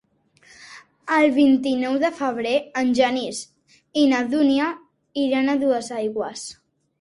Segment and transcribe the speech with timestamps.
[1.17, 3.43] El vint-i-nou de febrer en Genís
[4.05, 4.71] i na Dúnia
[5.27, 6.49] iran a Duesaigües.